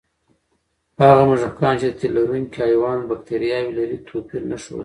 هغه 1.09 1.23
موږکان 1.29 1.73
چې 1.79 1.87
د 1.89 1.93
تیلرونکي 2.01 2.57
حیوان 2.67 2.99
بکتریاوې 3.09 3.71
لري، 3.79 3.97
توپیر 4.07 4.41
نه 4.51 4.57
ښود. 4.63 4.79